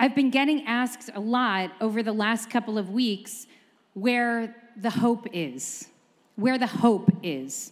I've 0.00 0.14
been 0.14 0.30
getting 0.30 0.64
asked 0.64 1.10
a 1.14 1.20
lot 1.20 1.72
over 1.78 2.02
the 2.02 2.14
last 2.14 2.48
couple 2.48 2.78
of 2.78 2.88
weeks 2.88 3.46
where 3.92 4.56
the 4.74 4.88
hope 4.88 5.26
is, 5.34 5.88
where 6.36 6.56
the 6.56 6.66
hope 6.66 7.10
is. 7.22 7.70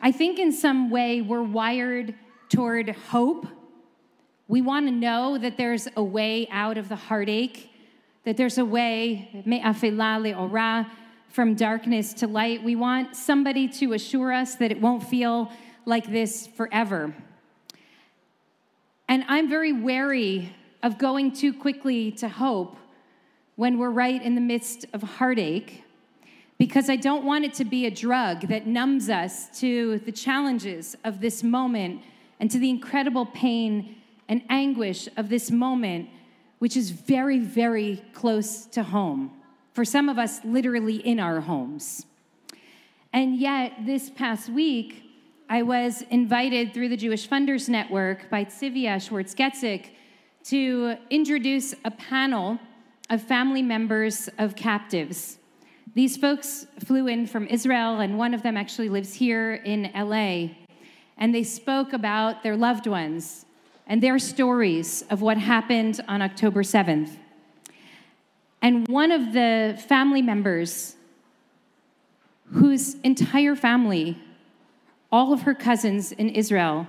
I 0.00 0.12
think 0.12 0.38
in 0.38 0.50
some 0.50 0.88
way 0.88 1.20
we're 1.20 1.42
wired 1.42 2.14
toward 2.48 2.88
hope. 2.88 3.46
We 4.48 4.62
want 4.62 4.86
to 4.86 4.92
know 4.92 5.36
that 5.36 5.58
there's 5.58 5.88
a 5.94 6.02
way 6.02 6.48
out 6.50 6.78
of 6.78 6.88
the 6.88 6.96
heartache, 6.96 7.70
that 8.24 8.38
there's 8.38 8.56
a 8.56 8.64
way, 8.64 9.44
from 11.28 11.54
darkness 11.54 12.14
to 12.14 12.28
light. 12.28 12.64
We 12.64 12.76
want 12.76 13.14
somebody 13.14 13.68
to 13.68 13.92
assure 13.92 14.32
us 14.32 14.54
that 14.54 14.70
it 14.70 14.80
won't 14.80 15.06
feel 15.06 15.52
like 15.84 16.10
this 16.10 16.46
forever. 16.46 17.14
And 19.06 19.22
I'm 19.28 19.50
very 19.50 19.74
wary 19.74 20.54
of 20.82 20.98
going 20.98 21.32
too 21.32 21.52
quickly 21.52 22.10
to 22.12 22.28
hope 22.28 22.76
when 23.56 23.78
we're 23.78 23.90
right 23.90 24.22
in 24.22 24.34
the 24.34 24.40
midst 24.40 24.86
of 24.92 25.02
heartache 25.02 25.84
because 26.58 26.88
I 26.88 26.96
don't 26.96 27.24
want 27.24 27.44
it 27.44 27.54
to 27.54 27.64
be 27.64 27.86
a 27.86 27.90
drug 27.90 28.42
that 28.42 28.66
numbs 28.66 29.10
us 29.10 29.48
to 29.58 29.98
the 30.00 30.12
challenges 30.12 30.96
of 31.02 31.20
this 31.20 31.42
moment 31.42 32.02
and 32.38 32.50
to 32.50 32.58
the 32.58 32.70
incredible 32.70 33.26
pain 33.26 33.96
and 34.28 34.42
anguish 34.48 35.08
of 35.16 35.28
this 35.28 35.50
moment, 35.50 36.08
which 36.60 36.76
is 36.76 36.90
very, 36.90 37.40
very 37.40 38.02
close 38.12 38.64
to 38.66 38.84
home. 38.84 39.32
For 39.72 39.84
some 39.84 40.08
of 40.08 40.18
us, 40.18 40.44
literally 40.44 40.96
in 40.96 41.18
our 41.18 41.40
homes. 41.40 42.06
And 43.12 43.36
yet, 43.36 43.72
this 43.84 44.10
past 44.10 44.48
week, 44.48 45.02
I 45.48 45.62
was 45.62 46.02
invited 46.10 46.72
through 46.72 46.90
the 46.90 46.96
Jewish 46.96 47.28
Funders 47.28 47.68
Network 47.68 48.30
by 48.30 48.44
Tzivia 48.44 49.02
Schwartz 49.02 49.34
Getzug 49.34 49.86
to 50.44 50.96
introduce 51.10 51.74
a 51.84 51.90
panel 51.90 52.58
of 53.10 53.22
family 53.22 53.62
members 53.62 54.28
of 54.38 54.56
captives. 54.56 55.38
These 55.94 56.16
folks 56.16 56.66
flew 56.84 57.06
in 57.06 57.26
from 57.26 57.46
Israel, 57.46 58.00
and 58.00 58.18
one 58.18 58.34
of 58.34 58.42
them 58.42 58.56
actually 58.56 58.88
lives 58.88 59.14
here 59.14 59.54
in 59.54 59.90
LA. 59.94 60.54
And 61.18 61.34
they 61.34 61.42
spoke 61.42 61.92
about 61.92 62.42
their 62.42 62.56
loved 62.56 62.86
ones 62.86 63.44
and 63.86 64.02
their 64.02 64.18
stories 64.18 65.04
of 65.10 65.20
what 65.20 65.36
happened 65.36 66.00
on 66.08 66.22
October 66.22 66.62
7th. 66.62 67.10
And 68.62 68.88
one 68.88 69.10
of 69.10 69.32
the 69.32 69.78
family 69.86 70.22
members, 70.22 70.96
whose 72.52 72.94
entire 73.00 73.54
family, 73.54 74.18
all 75.10 75.32
of 75.32 75.42
her 75.42 75.54
cousins 75.54 76.12
in 76.12 76.30
Israel, 76.30 76.86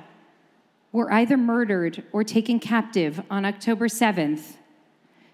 were 0.93 1.11
either 1.11 1.35
murdered 1.35 2.03
or 2.13 2.23
taken 2.23 2.59
captive 2.59 3.21
on 3.29 3.43
October 3.43 3.87
7th, 3.87 4.53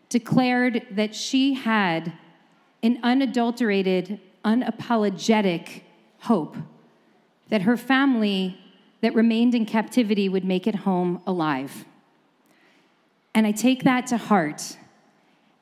declared 0.08 0.88
that 0.90 1.14
she 1.14 1.54
had 1.54 2.14
an 2.82 2.98
unadulterated, 3.04 4.20
unapologetic 4.44 5.82
hope 6.22 6.56
that 7.50 7.62
her 7.64 7.78
family 7.78 8.58
that 9.02 9.14
remained 9.14 9.54
in 9.54 9.66
captivity 9.66 10.30
would 10.30 10.46
make 10.46 10.66
it 10.66 10.76
home 10.76 11.22
alive. 11.28 11.86
And 13.36 13.46
I 13.46 13.52
take 13.52 13.84
that 13.84 14.08
to 14.08 14.18
heart. 14.18 14.78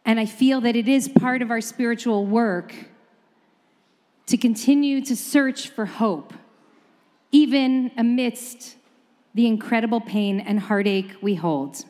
And 0.05 0.19
I 0.19 0.25
feel 0.25 0.61
that 0.61 0.75
it 0.75 0.88
is 0.88 1.09
part 1.09 1.41
of 1.41 1.51
our 1.51 1.61
spiritual 1.61 2.25
work 2.25 2.73
to 4.27 4.38
continue 4.38 5.01
to 5.01 5.16
search 5.16 5.69
for 5.69 5.85
hope, 5.85 6.33
even 7.31 7.91
amidst 7.97 8.76
the 9.37 9.45
incredible 9.45 10.01
pain 10.01 10.39
and 10.39 10.59
heartache 10.59 11.15
we 11.21 11.35
hold. 11.35 11.85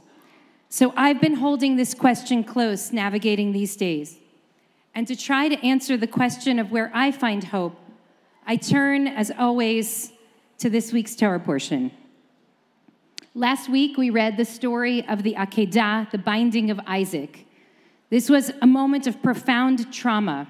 So 0.68 0.94
I've 0.98 1.22
been 1.22 1.36
holding 1.36 1.78
this 1.78 1.94
question 1.94 2.44
close, 2.44 2.92
navigating 2.92 3.54
these 3.54 3.78
days. 3.78 4.18
And 4.94 5.08
to 5.08 5.16
try 5.16 5.48
to 5.48 5.66
answer 5.66 5.96
the 5.96 6.08
question 6.08 6.60
of 6.60 6.72
where 6.72 6.92
I 6.94 7.12
find 7.12 7.42
hope, 7.46 7.80
I 8.46 8.58
turn, 8.58 9.08
as 9.08 9.32
always, 9.32 10.12
to 10.58 10.70
this 10.70 10.92
week's 10.92 11.16
Torah 11.16 11.40
portion. 11.40 11.92
Last 13.34 13.70
week, 13.70 13.98
we 13.98 14.10
read 14.10 14.36
the 14.36 14.44
story 14.44 15.08
of 15.08 15.24
the 15.24 15.36
Akedah, 15.36 16.12
the 16.12 16.18
binding 16.18 16.70
of 16.70 16.82
Isaac. 16.86 17.46
This 18.10 18.30
was 18.30 18.52
a 18.62 18.68
moment 18.68 19.08
of 19.08 19.24
profound 19.24 19.94
trauma 19.94 20.50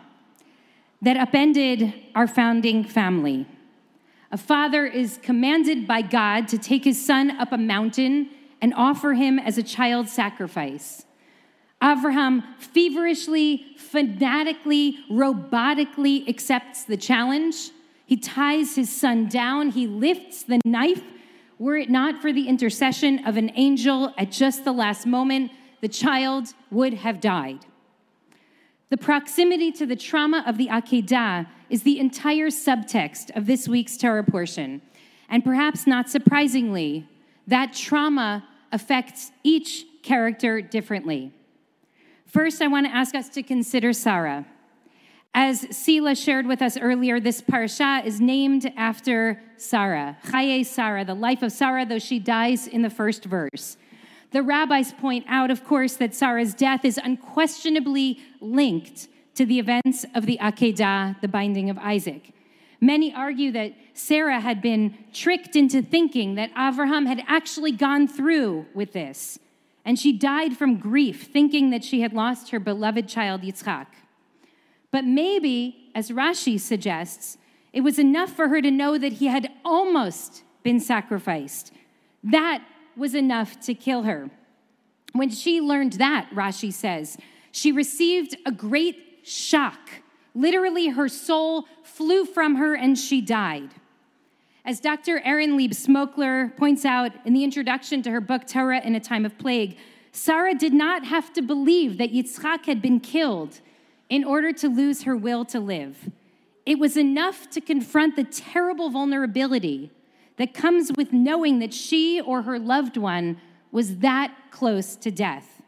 that 1.04 1.16
upended 1.16 1.94
our 2.16 2.26
founding 2.26 2.84
family. 2.84 3.46
A 4.32 4.38
father 4.38 4.86
is 4.86 5.20
commanded 5.22 5.88
by 5.88 6.02
God 6.02 6.48
to 6.50 6.58
take 6.58 6.84
his 6.84 7.04
son 7.04 7.32
up 7.32 7.54
a 7.54 7.58
mountain 7.58 8.30
and 8.62 8.74
offer 8.74 9.14
him 9.14 9.40
as 9.40 9.58
a 9.58 9.64
child 9.64 10.10
sacrifice. 10.10 11.06
Abraham 11.82 12.44
feverishly, 12.58 13.66
fanatically, 13.78 14.98
robotically 15.10 16.28
accepts 16.28 16.84
the 16.84 16.98
challenge. 16.98 17.70
He 18.06 18.18
ties 18.18 18.76
his 18.76 18.90
son 18.90 19.28
down, 19.28 19.70
he 19.70 19.88
lifts 19.88 20.44
the 20.44 20.60
knife. 20.66 21.04
Were 21.60 21.78
it 21.78 21.90
not 21.90 22.22
for 22.22 22.34
the 22.34 22.48
intercession 22.48 23.26
of 23.26 23.38
an 23.38 23.52
angel 23.56 24.14
at 24.18 24.32
just 24.32 24.66
the 24.66 24.72
last 24.72 25.06
moment, 25.06 25.52
the 25.82 25.88
child 25.88 26.54
would 26.72 26.96
have 26.96 27.22
died. 27.22 27.66
The 28.90 28.98
proximity 28.98 29.72
to 29.74 29.86
the 29.86 29.98
trauma 29.98 30.44
of 30.48 30.58
the 30.58 30.68
Akedah 30.68 31.48
is 31.70 31.84
the 31.84 32.00
entire 32.00 32.48
subtext 32.48 33.36
of 33.36 33.46
this 33.46 33.68
week's 33.68 33.98
Torah 33.98 34.24
portion. 34.24 34.82
And 35.28 35.44
perhaps 35.44 35.86
not 35.86 36.10
surprisingly, 36.10 37.06
that 37.48 37.74
trauma 37.74 38.48
affects 38.72 39.32
each 39.44 39.86
character 40.04 40.62
differently. 40.62 41.34
First, 42.26 42.62
I 42.62 42.68
want 42.68 42.86
to 42.86 42.94
ask 42.94 43.14
us 43.14 43.28
to 43.30 43.44
consider 43.44 43.92
Sarah. 43.92 44.46
As 45.34 45.68
Sila 45.76 46.16
shared 46.16 46.48
with 46.48 46.62
us 46.62 46.78
earlier, 46.78 47.20
this 47.20 47.42
parsha 47.42 48.06
is 48.06 48.22
named 48.22 48.72
after 48.78 49.42
Sarah, 49.58 50.18
Chaye 50.26 50.66
Sarah, 50.66 51.04
the 51.04 51.14
life 51.14 51.44
of 51.44 51.52
Sarah, 51.52 51.86
though 51.86 52.00
she 52.00 52.20
dies 52.20 52.68
in 52.68 52.82
the 52.82 52.90
first 52.90 53.26
verse. 53.26 53.78
The 54.32 54.44
rabbis 54.44 54.92
point 54.94 55.26
out, 55.28 55.52
of 55.52 55.64
course, 55.64 55.96
that 55.96 56.14
Sarah's 56.14 56.54
death 56.54 56.84
is 56.84 57.00
unquestionably 57.02 58.20
linked 58.42 59.08
to 59.36 59.46
the 59.46 59.60
events 59.60 60.06
of 60.14 60.26
the 60.26 60.38
Akedah, 60.42 61.22
the 61.22 61.28
binding 61.28 61.70
of 61.70 61.78
Isaac. 61.78 62.34
Many 62.82 63.14
argue 63.14 63.52
that 63.54 63.74
Sarah 63.94 64.40
had 64.40 64.62
been 64.62 64.98
tricked 65.14 65.56
into 65.56 65.82
thinking 65.82 66.36
that 66.36 66.54
Avraham 66.54 67.08
had 67.08 67.24
actually 67.28 67.72
gone 67.72 68.08
through 68.08 68.66
with 68.76 68.94
this, 68.94 69.40
and 69.86 69.98
she 69.98 70.12
died 70.12 70.58
from 70.58 70.78
grief, 70.78 71.30
thinking 71.32 71.70
that 71.70 71.84
she 71.84 72.02
had 72.02 72.14
lost 72.14 72.52
her 72.52 72.60
beloved 72.60 73.08
child 73.08 73.42
Yitzchak. 73.42 73.88
But 74.92 75.06
maybe, 75.06 75.90
as 75.96 76.12
Rashi 76.12 76.60
suggests, 76.60 77.38
it 77.74 77.82
was 77.82 77.98
enough 77.98 78.32
for 78.32 78.50
her 78.50 78.62
to 78.62 78.72
know 78.72 78.98
that 78.98 79.14
he 79.14 79.28
had 79.28 79.52
almost 79.64 80.44
been 80.64 80.80
sacrificed. 80.80 81.72
That 82.24 82.64
was 82.98 83.16
enough 83.16 83.60
to 83.62 83.74
kill 83.74 84.04
her. 84.04 84.30
When 85.14 85.30
she 85.30 85.62
learned 85.62 85.94
that, 85.94 86.30
Rashi 86.34 86.72
says, 86.72 87.18
she 87.52 87.72
received 87.72 88.36
a 88.46 88.52
great 88.52 89.20
shock. 89.24 89.90
Literally, 90.36 90.90
her 90.90 91.08
soul 91.08 91.66
flew 91.84 92.26
from 92.26 92.56
her 92.56 92.76
and 92.76 92.98
she 92.98 93.22
died. 93.22 93.70
As 94.64 94.80
Dr. 94.80 95.20
Erin 95.20 95.56
Leib 95.56 95.72
Smokler 95.72 96.56
points 96.58 96.84
out 96.86 97.12
in 97.26 97.34
the 97.34 97.44
introduction 97.44 98.02
to 98.04 98.12
her 98.12 98.22
book, 98.22 98.46
Torah 98.46 98.82
in 98.82 98.96
a 98.96 99.00
Time 99.00 99.26
of 99.26 99.38
Plague, 99.38 99.78
Sarah 100.12 100.56
did 100.56 100.74
not 100.74 101.06
have 101.06 101.32
to 101.34 101.42
believe 101.42 101.98
that 101.98 102.12
Yitzchak 102.12 102.66
had 102.66 102.82
been 102.82 103.00
killed 103.00 103.62
in 104.10 104.24
order 104.24 104.52
to 104.52 104.68
lose 104.68 105.04
her 105.04 105.16
will 105.16 105.46
to 105.46 105.60
live. 105.60 106.10
It 106.66 106.80
was 106.80 106.98
enough 106.98 107.50
to 107.52 107.62
confront 107.62 108.16
the 108.16 108.24
terrible 108.24 108.90
vulnerability 108.90 109.92
that 110.38 110.54
comes 110.54 110.92
with 110.96 111.12
knowing 111.12 111.60
that 111.60 111.74
she 111.74 112.22
or 112.22 112.44
her 112.44 112.58
loved 112.58 112.98
one 112.98 113.38
was 113.72 113.98
that 113.98 114.34
close 114.52 114.96
to 114.96 115.12
death. 115.12 115.62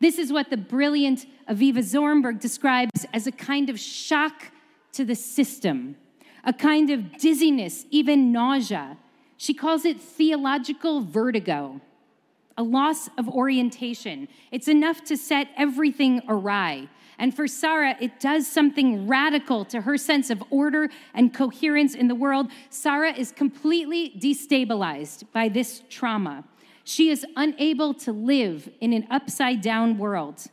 This 0.00 0.18
is 0.18 0.32
what 0.32 0.50
the 0.50 0.56
brilliant 0.56 1.26
Aviva 1.48 1.78
Zornberg 1.78 2.40
describes 2.40 3.06
as 3.12 3.26
a 3.26 3.32
kind 3.32 3.70
of 3.70 3.78
shock 3.78 4.50
to 4.92 5.04
the 5.04 5.14
system, 5.14 5.96
a 6.44 6.52
kind 6.52 6.90
of 6.90 7.18
dizziness, 7.18 7.86
even 7.90 8.32
nausea. 8.32 8.96
She 9.36 9.54
calls 9.54 9.84
it 9.84 10.00
theological 10.00 11.00
vertigo. 11.00 11.80
A 12.56 12.62
loss 12.62 13.08
of 13.18 13.28
orientation. 13.28 14.28
It's 14.50 14.68
enough 14.68 15.02
to 15.04 15.16
set 15.16 15.48
everything 15.56 16.22
awry. 16.28 16.88
And 17.18 17.34
for 17.34 17.46
Sarah, 17.46 17.96
it 18.00 18.18
does 18.18 18.46
something 18.46 19.06
radical 19.06 19.64
to 19.66 19.82
her 19.82 19.96
sense 19.96 20.30
of 20.30 20.42
order 20.50 20.90
and 21.14 21.32
coherence 21.32 21.94
in 21.94 22.08
the 22.08 22.14
world. 22.14 22.50
Sarah 22.70 23.12
is 23.12 23.30
completely 23.30 24.12
destabilized 24.18 25.24
by 25.32 25.48
this 25.48 25.82
trauma. 25.88 26.44
She 26.82 27.10
is 27.10 27.24
unable 27.36 27.94
to 27.94 28.12
live 28.12 28.68
in 28.80 28.92
an 28.92 29.06
upside 29.10 29.60
down 29.60 29.96
world. 29.96 30.44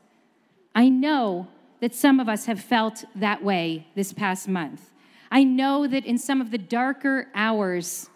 I 0.73 0.87
know 0.89 1.47
that 1.81 1.95
some 1.95 2.19
of 2.19 2.29
us 2.29 2.45
have 2.45 2.61
felt 2.61 3.03
that 3.15 3.43
way 3.43 3.87
this 3.95 4.13
past 4.13 4.47
month. 4.47 4.91
I 5.31 5.43
know 5.43 5.87
that 5.87 6.05
in 6.05 6.17
some 6.17 6.41
of 6.41 6.51
the 6.51 6.57
darker 6.57 7.27
hours, 7.33 8.09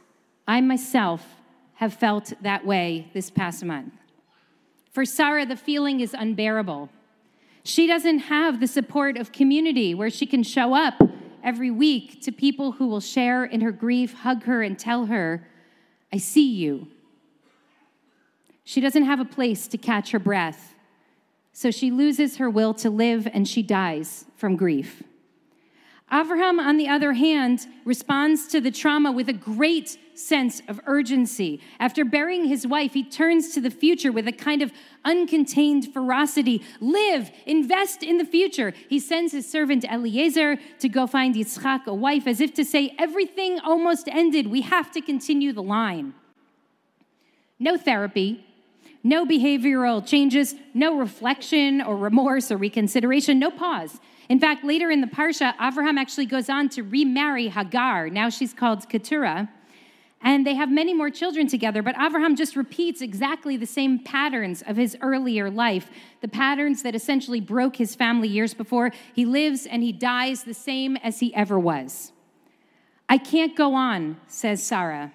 I 0.47 0.61
myself 0.61 1.34
have 1.75 1.93
felt 1.93 2.33
that 2.41 2.65
way 2.65 3.09
this 3.13 3.29
past 3.29 3.63
month. 3.63 3.93
For 4.91 5.05
Sarah, 5.05 5.45
the 5.45 5.57
feeling 5.57 5.99
is 5.99 6.13
unbearable. 6.13 6.89
She 7.63 7.87
doesn't 7.87 8.19
have 8.19 8.59
the 8.59 8.67
support 8.67 9.17
of 9.17 9.31
community 9.31 9.93
where 9.93 10.09
she 10.09 10.25
can 10.25 10.43
show 10.43 10.73
up 10.73 10.95
every 11.43 11.71
week 11.71 12.21
to 12.23 12.31
people 12.31 12.73
who 12.73 12.87
will 12.87 13.01
share 13.01 13.43
in 13.43 13.61
her 13.61 13.71
grief, 13.71 14.13
hug 14.13 14.43
her, 14.43 14.61
and 14.61 14.79
tell 14.79 15.07
her, 15.07 15.47
I 16.13 16.17
see 16.17 16.47
you. 16.47 16.87
She 18.63 18.81
doesn't 18.81 19.05
have 19.05 19.19
a 19.19 19.25
place 19.25 19.67
to 19.67 19.77
catch 19.77 20.11
her 20.11 20.19
breath. 20.19 20.73
So 21.53 21.71
she 21.71 21.91
loses 21.91 22.37
her 22.37 22.49
will 22.49 22.73
to 22.75 22.89
live 22.89 23.27
and 23.31 23.47
she 23.47 23.61
dies 23.61 24.25
from 24.35 24.55
grief. 24.55 25.03
Avraham, 26.11 26.59
on 26.59 26.77
the 26.77 26.87
other 26.87 27.13
hand, 27.13 27.67
responds 27.83 28.47
to 28.47 28.61
the 28.61 28.71
trauma 28.71 29.11
with 29.11 29.29
a 29.29 29.33
great 29.33 29.97
sense 30.15 30.61
of 30.67 30.79
urgency. 30.85 31.61
After 31.79 32.05
burying 32.05 32.45
his 32.45 32.65
wife, 32.65 32.93
he 32.93 33.03
turns 33.03 33.53
to 33.53 33.61
the 33.61 33.69
future 33.69 34.11
with 34.11 34.27
a 34.27 34.31
kind 34.31 34.61
of 34.61 34.71
uncontained 35.05 35.93
ferocity. 35.93 36.63
Live, 36.79 37.31
invest 37.45 38.03
in 38.03 38.17
the 38.17 38.25
future. 38.25 38.73
He 38.89 38.99
sends 38.99 39.31
his 39.31 39.49
servant 39.49 39.85
Eliezer 39.85 40.57
to 40.79 40.89
go 40.89 41.07
find 41.07 41.35
Yitzchak 41.35 41.85
a 41.85 41.93
wife, 41.93 42.27
as 42.27 42.41
if 42.41 42.53
to 42.55 42.65
say, 42.65 42.95
Everything 42.97 43.59
almost 43.59 44.07
ended. 44.07 44.47
We 44.47 44.61
have 44.61 44.91
to 44.93 45.01
continue 45.01 45.53
the 45.53 45.63
line. 45.63 46.13
No 47.59 47.77
therapy, 47.77 48.45
no 49.03 49.25
behavioral 49.25 50.05
changes, 50.05 50.55
no 50.73 50.97
reflection 50.97 51.81
or 51.81 51.95
remorse 51.95 52.51
or 52.51 52.57
reconsideration, 52.57 53.39
no 53.39 53.51
pause. 53.51 53.99
In 54.29 54.39
fact, 54.39 54.63
later 54.63 54.89
in 54.89 55.01
the 55.01 55.07
Parsha, 55.07 55.55
Avraham 55.57 55.97
actually 55.97 56.25
goes 56.25 56.49
on 56.49 56.69
to 56.69 56.81
remarry 56.81 57.47
Hagar. 57.49 58.09
Now 58.09 58.29
she's 58.29 58.53
called 58.53 58.89
Keturah. 58.89 59.49
And 60.25 60.45
they 60.45 60.55
have 60.55 60.71
many 60.71 60.95
more 60.95 61.11
children 61.11 61.45
together, 61.47 61.83
but 61.83 61.93
Avraham 61.95 62.35
just 62.35 62.55
repeats 62.55 62.99
exactly 62.99 63.57
the 63.57 63.67
same 63.67 63.99
patterns 63.99 64.63
of 64.65 64.75
his 64.75 64.97
earlier 64.99 65.51
life, 65.51 65.91
the 66.21 66.27
patterns 66.27 66.81
that 66.81 66.95
essentially 66.95 67.39
broke 67.39 67.75
his 67.75 67.93
family 67.93 68.27
years 68.27 68.55
before. 68.55 68.91
He 69.13 69.23
lives 69.23 69.67
and 69.67 69.83
he 69.83 69.91
dies 69.91 70.43
the 70.43 70.55
same 70.55 70.97
as 70.97 71.19
he 71.19 71.33
ever 71.35 71.59
was. 71.59 72.11
I 73.07 73.19
can't 73.19 73.55
go 73.55 73.75
on, 73.75 74.17
says 74.25 74.63
Sarah. 74.63 75.13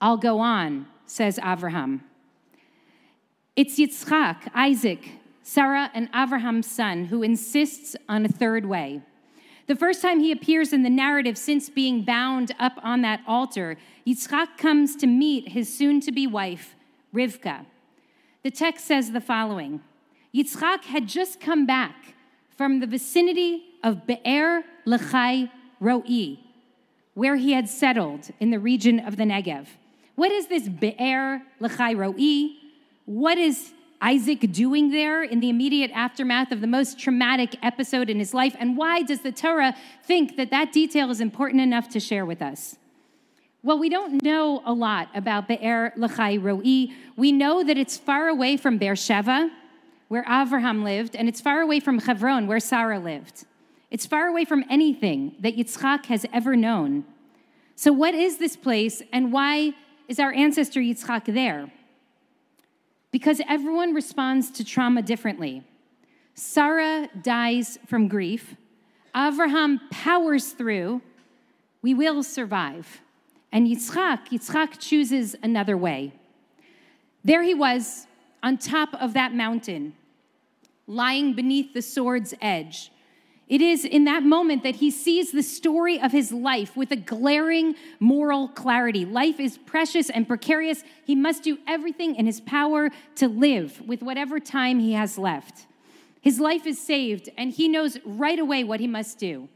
I'll 0.00 0.16
go 0.16 0.38
on, 0.38 0.86
says 1.06 1.36
Avraham. 1.38 2.02
It's 3.56 3.80
Yitzchak, 3.80 4.48
Isaac, 4.54 5.10
Sarah 5.42 5.90
and 5.92 6.08
Abraham's 6.14 6.70
son, 6.70 7.06
who 7.06 7.24
insists 7.24 7.96
on 8.08 8.24
a 8.24 8.28
third 8.28 8.64
way. 8.64 9.02
The 9.70 9.76
first 9.76 10.02
time 10.02 10.18
he 10.18 10.32
appears 10.32 10.72
in 10.72 10.82
the 10.82 10.90
narrative 10.90 11.38
since 11.38 11.70
being 11.70 12.02
bound 12.02 12.50
up 12.58 12.72
on 12.82 13.02
that 13.02 13.20
altar, 13.24 13.76
Yitzchak 14.04 14.58
comes 14.58 14.96
to 14.96 15.06
meet 15.06 15.50
his 15.50 15.72
soon 15.72 16.00
to 16.00 16.10
be 16.10 16.26
wife, 16.26 16.74
Rivka. 17.14 17.66
The 18.42 18.50
text 18.50 18.84
says 18.84 19.12
the 19.12 19.20
following 19.20 19.80
Yitzchak 20.34 20.86
had 20.86 21.06
just 21.06 21.38
come 21.38 21.66
back 21.66 22.14
from 22.56 22.80
the 22.80 22.86
vicinity 22.88 23.62
of 23.84 24.08
Be'er 24.08 24.64
Lachai 24.88 25.48
Roi, 25.78 26.38
where 27.14 27.36
he 27.36 27.52
had 27.52 27.68
settled 27.68 28.30
in 28.40 28.50
the 28.50 28.58
region 28.58 28.98
of 28.98 29.18
the 29.18 29.22
Negev. 29.22 29.68
What 30.16 30.32
is 30.32 30.48
this 30.48 30.68
Be'er 30.68 31.42
Lachai 31.60 31.96
Roi? 31.96 32.56
What 33.04 33.38
is 33.38 33.72
Isaac 34.02 34.52
doing 34.52 34.90
there 34.90 35.22
in 35.22 35.40
the 35.40 35.50
immediate 35.50 35.90
aftermath 35.92 36.52
of 36.52 36.60
the 36.60 36.66
most 36.66 36.98
traumatic 36.98 37.56
episode 37.62 38.08
in 38.08 38.18
his 38.18 38.32
life? 38.32 38.56
And 38.58 38.76
why 38.76 39.02
does 39.02 39.20
the 39.20 39.32
Torah 39.32 39.74
think 40.04 40.36
that 40.36 40.50
that 40.50 40.72
detail 40.72 41.10
is 41.10 41.20
important 41.20 41.60
enough 41.60 41.88
to 41.90 42.00
share 42.00 42.24
with 42.24 42.40
us? 42.40 42.76
Well, 43.62 43.78
we 43.78 43.90
don't 43.90 44.22
know 44.22 44.62
a 44.64 44.72
lot 44.72 45.08
about 45.14 45.46
Be'er 45.46 45.92
Lachai 45.98 46.42
Roi. 46.42 46.94
We 47.16 47.30
know 47.30 47.62
that 47.62 47.76
it's 47.76 47.98
far 47.98 48.28
away 48.28 48.56
from 48.56 48.78
Beersheba, 48.78 49.50
where 50.08 50.24
Avraham 50.24 50.82
lived, 50.82 51.14
and 51.14 51.28
it's 51.28 51.42
far 51.42 51.60
away 51.60 51.78
from 51.78 51.98
Hebron, 51.98 52.46
where 52.46 52.58
Sarah 52.58 52.98
lived. 52.98 53.44
It's 53.90 54.06
far 54.06 54.28
away 54.28 54.46
from 54.46 54.64
anything 54.70 55.34
that 55.40 55.56
Yitzchak 55.56 56.06
has 56.06 56.24
ever 56.32 56.56
known. 56.56 57.04
So, 57.76 57.92
what 57.92 58.14
is 58.14 58.38
this 58.38 58.56
place, 58.56 59.02
and 59.12 59.30
why 59.30 59.74
is 60.08 60.18
our 60.18 60.32
ancestor 60.32 60.80
Yitzchak 60.80 61.32
there? 61.32 61.70
Because 63.10 63.40
everyone 63.48 63.94
responds 63.94 64.50
to 64.52 64.64
trauma 64.64 65.02
differently. 65.02 65.64
Sarah 66.34 67.08
dies 67.22 67.78
from 67.86 68.08
grief. 68.08 68.54
Avraham 69.14 69.80
powers 69.90 70.52
through. 70.52 71.02
We 71.82 71.94
will 71.94 72.22
survive. 72.22 73.00
And 73.52 73.66
Yitzchak, 73.66 74.28
Yitzchak 74.28 74.78
chooses 74.78 75.34
another 75.42 75.76
way. 75.76 76.12
There 77.24 77.42
he 77.42 77.54
was 77.54 78.06
on 78.42 78.56
top 78.58 78.94
of 78.94 79.12
that 79.14 79.34
mountain, 79.34 79.94
lying 80.86 81.34
beneath 81.34 81.74
the 81.74 81.82
sword's 81.82 82.32
edge 82.40 82.90
it 83.50 83.60
is 83.60 83.84
in 83.84 84.04
that 84.04 84.22
moment 84.22 84.62
that 84.62 84.76
he 84.76 84.92
sees 84.92 85.32
the 85.32 85.42
story 85.42 86.00
of 86.00 86.12
his 86.12 86.30
life 86.30 86.76
with 86.76 86.92
a 86.92 86.96
glaring 86.96 87.74
moral 87.98 88.46
clarity. 88.46 89.04
Life 89.04 89.40
is 89.40 89.58
precious 89.58 90.08
and 90.08 90.28
precarious. 90.28 90.84
He 91.04 91.16
must 91.16 91.42
do 91.42 91.58
everything 91.66 92.14
in 92.14 92.26
his 92.26 92.40
power 92.40 92.90
to 93.16 93.26
live 93.26 93.82
with 93.88 94.02
whatever 94.02 94.38
time 94.38 94.78
he 94.78 94.92
has 94.92 95.18
left. 95.18 95.66
His 96.20 96.38
life 96.38 96.64
is 96.64 96.80
saved, 96.80 97.28
and 97.36 97.50
he 97.50 97.66
knows 97.66 97.98
right 98.04 98.38
away 98.38 98.62
what 98.62 98.78
he 98.78 98.86
must 98.86 99.18
do. 99.18 99.48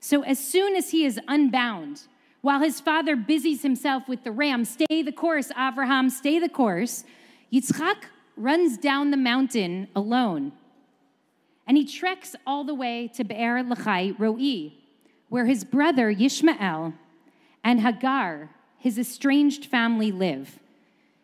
So, 0.00 0.22
as 0.22 0.38
soon 0.38 0.76
as 0.76 0.90
he 0.90 1.06
is 1.06 1.18
unbound, 1.26 2.02
while 2.42 2.60
his 2.60 2.78
father 2.78 3.16
busies 3.16 3.62
himself 3.62 4.06
with 4.06 4.22
the 4.22 4.32
ram, 4.32 4.66
stay 4.66 5.02
the 5.02 5.12
course, 5.12 5.50
Abraham, 5.58 6.10
stay 6.10 6.38
the 6.38 6.48
course, 6.50 7.04
Yitzchak 7.50 8.04
runs 8.36 8.76
down 8.76 9.10
the 9.10 9.16
mountain 9.16 9.88
alone 9.96 10.52
and 11.70 11.76
he 11.76 11.84
treks 11.84 12.34
all 12.48 12.64
the 12.64 12.74
way 12.74 13.06
to 13.14 13.22
Be'er 13.22 13.62
Lachai 13.62 14.18
Roi, 14.18 14.72
where 15.28 15.46
his 15.46 15.62
brother 15.62 16.12
Yishmael 16.12 16.94
and 17.62 17.80
Hagar, 17.80 18.50
his 18.76 18.98
estranged 18.98 19.66
family, 19.66 20.10
live. 20.10 20.58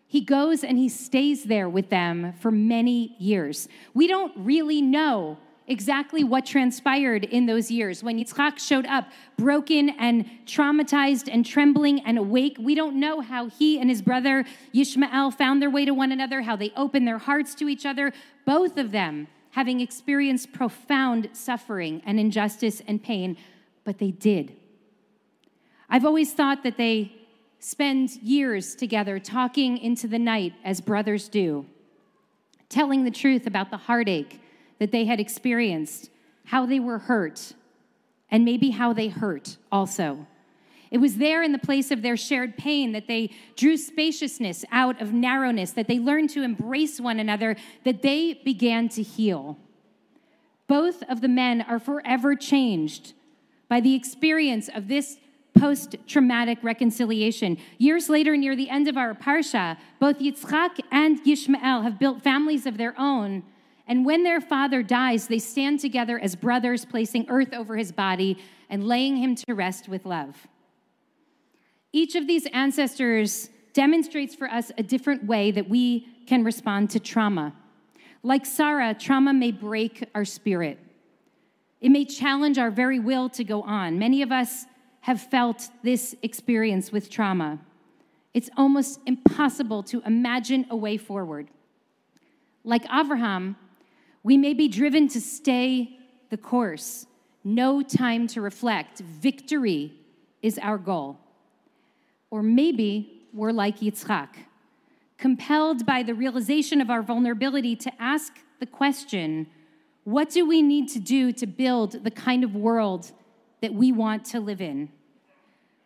He 0.07 0.21
goes 0.21 0.63
and 0.63 0.79
he 0.79 0.89
stays 0.89 1.47
there 1.47 1.69
with 1.69 1.91
them 1.91 2.33
for 2.39 2.53
many 2.53 3.17
years. 3.19 3.69
We 3.93 4.07
don't 4.07 4.33
really 4.37 4.81
know 4.81 5.37
exactly 5.67 6.23
what 6.23 6.47
transpired 6.47 7.25
in 7.25 7.47
those 7.47 7.69
years. 7.69 8.05
When 8.05 8.17
Yitzchak 8.17 8.61
showed 8.61 8.87
up, 8.87 9.09
broken 9.37 9.91
and 9.99 10.31
traumatized 10.47 11.29
and 11.29 11.45
trembling 11.45 11.99
and 12.03 12.19
awake, 12.19 12.57
we 12.61 12.77
don't 12.77 13.01
know 13.01 13.21
how 13.21 13.49
he 13.49 13.81
and 13.81 13.91
his 13.91 14.01
brother 14.01 14.45
Yishmael 14.73 15.35
found 15.35 15.61
their 15.61 15.71
way 15.71 15.85
to 15.85 15.93
one 15.93 16.13
another, 16.13 16.43
how 16.43 16.55
they 16.55 16.71
opened 16.77 17.09
their 17.09 17.19
hearts 17.19 17.53
to 17.57 17.69
each 17.69 17.85
other. 17.85 18.13
Both 18.45 18.79
of 18.79 18.93
them 18.93 19.27
having 19.57 19.81
experienced 19.81 20.53
profound 20.53 21.31
suffering 21.33 22.03
and 22.05 22.21
injustice 22.21 22.83
and 22.87 23.03
pain, 23.03 23.35
but 23.85 23.97
they 23.97 24.11
did. 24.11 24.55
I've 25.89 26.05
always 26.05 26.35
thought 26.35 26.63
that 26.63 26.77
they 26.77 27.13
spend 27.59 28.17
years 28.17 28.75
together 28.75 29.19
talking 29.19 29.79
into 29.79 30.07
the 30.09 30.19
night 30.19 30.53
as 30.63 30.83
brothers 30.83 31.31
do, 31.31 31.65
telling 32.69 33.05
the 33.05 33.11
truth 33.11 33.47
about 33.47 33.71
the 33.71 33.79
heartache 33.79 34.43
that 34.79 34.93
they 34.93 35.07
had 35.07 35.21
experienced, 35.21 36.11
how 36.45 36.67
they 36.67 36.79
were 36.79 36.99
hurt, 36.99 37.55
and 38.31 38.45
maybe 38.45 38.69
how 38.69 38.93
they 38.93 39.09
hurt 39.09 39.57
also. 39.73 40.27
It 40.91 40.99
was 40.99 41.17
there 41.17 41.43
in 41.43 41.53
the 41.53 41.59
place 41.59 41.91
of 41.91 42.03
their 42.03 42.17
shared 42.17 42.57
pain 42.57 42.93
that 42.93 43.09
they 43.09 43.31
drew 43.57 43.77
spaciousness 43.77 44.65
out 44.71 45.01
of 45.01 45.13
narrowness, 45.13 45.73
that 45.73 45.89
they 45.89 45.99
learned 45.99 46.31
to 46.31 46.43
embrace 46.43 47.01
one 47.01 47.19
another, 47.19 47.57
that 47.85 48.03
they 48.03 48.35
began 48.45 48.89
to 48.91 49.03
heal. 49.03 49.59
Both 50.67 51.03
of 51.05 51.21
the 51.21 51.29
men 51.29 51.63
are 51.63 51.79
forever 51.79 52.35
changed 52.35 53.15
by 53.69 53.81
the 53.81 53.95
experience 53.95 54.69
of 54.73 54.89
this 54.89 55.19
post 55.59 55.97
traumatic 56.07 56.59
reconciliation. 56.63 57.57
Years 57.79 58.09
later, 58.09 58.37
near 58.37 58.55
the 58.55 58.69
end 58.69 58.89
of 58.89 58.97
our 58.97 59.15
Parsha, 59.15 59.77
both 59.99 60.19
Yitzchak 60.19 60.81
and 60.91 61.23
Yishmael 61.25 61.83
have 61.83 61.99
built 61.99 62.23
families 62.23 62.67
of 62.67 62.77
their 62.77 62.95
own. 62.99 63.43
And 63.89 64.05
when 64.05 64.23
their 64.23 64.41
father 64.41 64.83
dies, 64.83 65.29
they 65.29 65.39
stand 65.39 65.81
together 65.81 66.19
as 66.19 66.37
brothers, 66.37 66.85
placing 66.85 67.27
earth 67.29 67.55
over 67.55 67.77
his 67.77 67.93
body 67.93 68.39
and 68.69 68.87
laying 68.87 69.17
him 69.17 69.35
to 69.37 69.55
rest 69.55 69.89
with 69.89 70.05
love. 70.05 70.47
Each 71.97 72.15
of 72.15 72.27
these 72.27 72.45
ancestors 72.53 73.49
demonstrates 73.73 74.35
for 74.35 74.49
us 74.49 74.71
a 74.77 74.83
different 74.83 75.25
way 75.25 75.51
that 75.53 75.67
we 75.67 76.07
can 76.27 76.45
respond 76.45 76.91
to 76.91 77.01
trauma. 77.01 77.55
Like 78.23 78.45
Sarah, 78.45 78.93
trauma 78.93 79.33
may 79.33 79.51
break 79.51 80.07
our 80.15 80.27
spirit. 80.27 80.79
It 81.81 81.89
may 81.89 82.05
challenge 82.05 82.59
our 82.59 82.71
very 82.71 82.99
will 82.99 83.31
to 83.31 83.43
go 83.45 83.63
on. 83.63 83.99
Many 83.99 84.21
of 84.21 84.31
us 84.31 84.67
have 85.01 85.23
felt 85.23 85.71
this 85.83 86.15
experience 86.23 86.93
with 86.93 87.09
trauma. 87.09 87.61
It's 88.35 88.51
almost 88.59 89.01
impossible 89.07 89.83
to 89.85 90.03
imagine 90.05 90.67
a 90.69 90.77
way 90.77 90.99
forward. 90.99 91.49
Like 92.63 92.85
Avraham, 92.89 93.57
we 94.23 94.37
may 94.37 94.53
be 94.53 94.69
driven 94.69 95.09
to 95.09 95.21
stay 95.23 95.99
the 96.29 96.37
course, 96.37 97.07
no 97.43 97.81
time 97.81 98.27
to 98.27 98.43
reflect. 98.43 98.99
Victory 98.99 99.95
is 100.43 100.59
our 100.59 100.77
goal. 100.77 101.21
Or 102.37 102.43
maybe 102.43 103.23
we're 103.33 103.51
like 103.51 103.81
Yitzchak, 103.81 104.29
compelled 105.17 105.87
by 105.87 106.03
the 106.03 106.13
realization 106.13 106.83
of 106.83 106.91
our 106.91 107.01
vulnerability 107.01 107.75
to 107.77 107.91
ask 107.99 108.31
the 108.61 108.67
question 108.67 109.47
what 110.05 110.29
do 110.29 110.47
we 110.47 110.61
need 110.61 110.91
to 110.91 110.99
do 110.99 111.33
to 111.33 111.47
build 111.47 112.05
the 112.05 112.11
kind 112.11 112.45
of 112.45 112.55
world 112.55 113.11
that 113.63 113.73
we 113.73 113.91
want 113.91 114.27
to 114.27 114.39
live 114.39 114.61
in? 114.61 114.91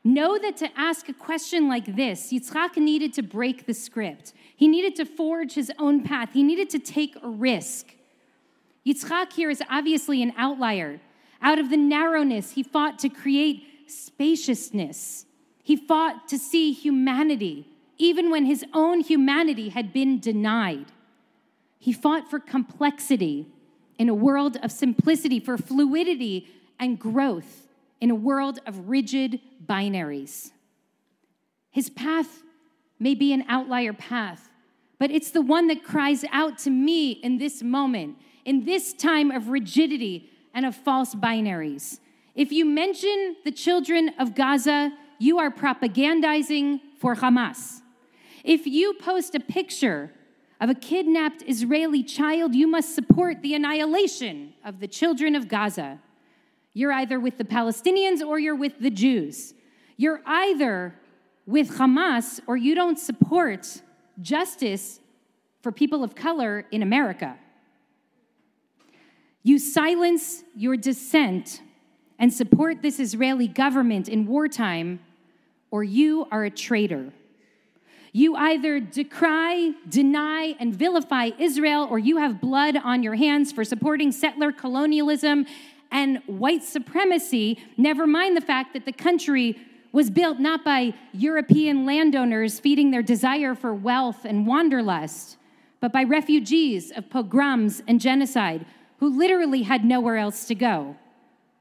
Know 0.02 0.40
that 0.40 0.57
to 0.57 0.69
ask 0.76 1.09
a 1.09 1.12
question 1.12 1.69
like 1.69 1.95
this, 1.95 2.33
Yitzchak 2.33 2.76
needed 2.76 3.12
to 3.14 3.23
break 3.23 3.66
the 3.66 3.73
script. 3.73 4.33
He 4.57 4.66
needed 4.66 4.97
to 4.97 5.04
forge 5.04 5.54
his 5.54 5.71
own 5.78 6.02
path. 6.02 6.30
He 6.33 6.42
needed 6.42 6.69
to 6.71 6.80
take 6.80 7.16
a 7.23 7.28
risk. 7.28 7.95
Yitzchak 8.85 9.35
here 9.35 9.50
is 9.50 9.62
obviously 9.71 10.21
an 10.21 10.33
outlier. 10.37 11.00
Out 11.40 11.61
of 11.61 11.71
the 11.71 11.76
narrowness, 11.76 12.50
he 12.50 12.64
fought 12.64 12.99
to 12.99 13.09
create 13.09 13.62
spaciousness. 13.87 15.26
He 15.71 15.77
fought 15.77 16.27
to 16.27 16.37
see 16.37 16.73
humanity, 16.73 17.69
even 17.97 18.29
when 18.29 18.45
his 18.45 18.65
own 18.75 19.03
humanity 19.03 19.69
had 19.69 19.93
been 19.93 20.19
denied. 20.19 20.87
He 21.79 21.93
fought 21.93 22.29
for 22.29 22.41
complexity 22.41 23.47
in 23.97 24.09
a 24.09 24.12
world 24.12 24.57
of 24.65 24.73
simplicity, 24.73 25.39
for 25.39 25.57
fluidity 25.57 26.49
and 26.81 26.99
growth 26.99 27.69
in 28.00 28.11
a 28.11 28.17
world 28.17 28.59
of 28.67 28.89
rigid 28.89 29.39
binaries. 29.65 30.50
His 31.71 31.89
path 31.89 32.43
may 32.99 33.15
be 33.15 33.33
an 33.33 33.45
outlier 33.47 33.93
path, 33.93 34.50
but 34.99 35.12
it's 35.12 35.31
the 35.31 35.41
one 35.41 35.69
that 35.69 35.85
cries 35.85 36.25
out 36.33 36.59
to 36.65 36.71
me 36.71 37.12
in 37.12 37.39
this 37.39 37.62
moment, 37.62 38.17
in 38.45 38.65
this 38.65 38.93
time 38.93 39.31
of 39.31 39.50
rigidity 39.50 40.31
and 40.53 40.67
of 40.67 40.75
false 40.75 41.15
binaries. 41.15 42.00
If 42.35 42.50
you 42.50 42.65
mention 42.65 43.37
the 43.45 43.53
children 43.53 44.11
of 44.19 44.35
Gaza, 44.35 44.93
you 45.21 45.39
are 45.39 45.50
propagandizing 45.50 46.81
for 46.99 47.15
Hamas. 47.15 47.83
If 48.43 48.67
you 48.67 48.95
post 48.95 49.35
a 49.35 49.41
picture 49.41 50.12
of 50.61 50.71
a 50.71 50.75
kidnapped 50.75 51.45
Israeli 51.47 52.03
child, 52.03 52.55
you 52.55 52.67
must 52.67 52.95
support 52.95 53.43
the 53.43 53.55
annihilation 53.55 54.55
of 54.65 54.81
the 54.81 54.89
children 54.89 55.37
of 55.37 55.47
Gaza. 55.47 56.00
You're 56.73 56.93
either 56.93 57.21
with 57.21 57.37
the 57.37 57.45
Palestinians 57.45 58.27
or 58.27 58.39
you're 58.39 58.57
with 58.57 58.81
the 58.81 58.91
Jews. 58.91 59.53
You're 59.99 60.23
either 60.25 60.95
with 61.47 61.73
Hamas 61.73 62.41
or 62.47 62.57
you 62.57 62.75
don't 62.75 62.99
support 62.99 63.83
justice 64.23 65.00
for 65.61 65.71
people 65.71 66.03
of 66.03 66.15
color 66.15 66.65
in 66.71 66.83
America. 66.83 67.37
You 69.43 69.59
silence 69.59 70.45
your 70.57 70.79
dissent 70.79 71.61
and 72.19 72.33
support 72.33 72.83
this 72.83 73.00
Israeli 73.00 73.49
government 73.49 74.09
in 74.09 74.27
wartime, 74.27 75.00
or 75.71 75.85
you 75.85 76.27
are 76.31 76.45
a 76.45 76.50
traitor. 76.50 77.12
You 78.12 78.35
either 78.35 78.81
decry, 78.81 79.73
deny, 79.89 80.57
and 80.59 80.75
vilify 80.75 81.31
Israel, 81.39 81.87
or 81.91 81.99
you 81.99 82.17
have 82.17 82.41
blood 82.41 82.77
on 82.77 83.03
your 83.03 83.15
hands 83.15 83.53
for 83.53 83.65
supporting 83.65 84.11
settler 84.11 84.50
colonialism 84.50 85.47
and 85.93 86.23
white 86.27 86.62
supremacy, 86.62 87.59
never 87.77 88.07
mind 88.07 88.37
the 88.37 88.41
fact 88.41 88.73
that 88.75 88.85
the 88.85 88.93
country 88.93 89.59
was 89.93 90.11
built 90.11 90.39
not 90.39 90.65
by 90.65 90.95
European 91.12 91.85
landowners 91.85 92.61
feeding 92.61 92.91
their 92.91 93.03
desire 93.03 93.55
for 93.55 93.75
wealth 93.75 94.25
and 94.25 94.47
wanderlust, 94.47 95.37
but 95.81 95.93
by 95.93 96.05
refugees 96.05 96.93
of 96.93 97.11
pogroms 97.11 97.83
and 97.89 98.00
genocide 98.00 98.67
who 98.99 99.09
literally 99.09 99.62
had 99.62 99.85
nowhere 99.85 100.17
else 100.17 100.47
to 100.47 100.55
go, 100.55 100.95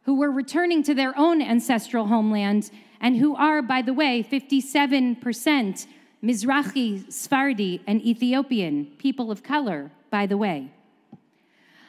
who 0.03 0.15
were 0.15 0.31
returning 0.31 0.83
to 0.83 0.93
their 0.93 1.17
own 1.17 1.41
ancestral 1.41 2.07
homeland, 2.07 2.69
and 2.99 3.17
who 3.17 3.35
are, 3.35 3.61
by 3.61 3.81
the 3.81 3.93
way, 3.93 4.23
57% 4.23 5.87
Mizrahi, 6.23 7.11
Sephardi, 7.11 7.81
and 7.87 8.01
Ethiopian 8.01 8.85
people 8.97 9.31
of 9.31 9.41
color, 9.41 9.91
by 10.09 10.25
the 10.25 10.37
way. 10.37 10.71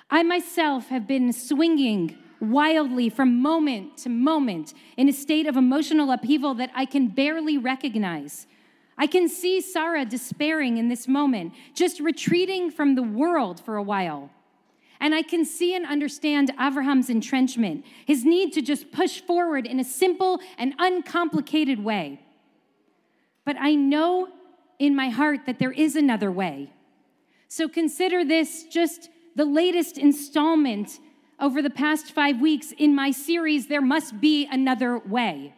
I 0.09 0.23
myself 0.23 0.89
have 0.89 1.07
been 1.07 1.33
swinging 1.33 2.17
wildly 2.41 3.09
from 3.09 3.41
moment 3.41 3.99
to 3.99 4.09
moment 4.09 4.73
in 4.97 5.09
a 5.09 5.13
state 5.13 5.47
of 5.47 5.57
emotional 5.57 6.11
upheaval 6.11 6.55
that 6.55 6.71
I 6.75 6.85
can 6.85 7.09
barely 7.09 7.59
recognize. 7.59 8.47
I 8.97 9.07
can 9.07 9.29
see 9.29 9.61
Sarah 9.61 10.05
despairing 10.05 10.79
in 10.79 10.89
this 10.89 11.09
moment, 11.09 11.55
just 11.75 12.01
retreating 12.01 12.71
from 12.71 12.95
the 12.95 13.03
world 13.03 13.61
for 13.61 13.77
a 13.77 13.83
while. 13.83 14.31
And 15.01 15.15
I 15.15 15.23
can 15.23 15.47
see 15.47 15.75
and 15.75 15.87
understand 15.87 16.53
Avraham's 16.59 17.09
entrenchment, 17.09 17.85
his 18.05 18.25
need 18.25 18.53
to 18.53 18.63
just 18.63 18.93
push 18.93 19.21
forward 19.23 19.67
in 19.67 19.81
a 19.81 19.85
simple 19.85 20.41
and 20.59 20.75
uncomplicated 20.79 21.83
way. 21.83 22.21
But 23.47 23.57
I 23.59 23.75
know 23.75 24.29
in 24.79 24.95
my 24.95 25.09
heart 25.09 25.47
that 25.47 25.59
there 25.59 25.73
is 25.73 25.97
another 25.97 26.31
way. 26.31 26.71
So 27.49 27.69
consider 27.69 28.25
this 28.25 28.65
just 28.65 29.09
the 29.35 29.45
latest 29.45 29.97
installment 29.97 31.01
over 31.41 31.63
the 31.63 31.71
past 31.71 32.13
five 32.13 32.41
weeks 32.41 32.73
in 32.77 32.95
my 32.95 33.11
series, 33.11 33.67
There 33.67 33.81
Must 33.81 34.21
Be 34.21 34.47
Another 34.47 34.99
Way. 34.99 35.55